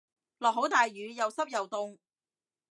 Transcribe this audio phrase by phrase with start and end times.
[0.39, 1.99] 落好大雨又濕又凍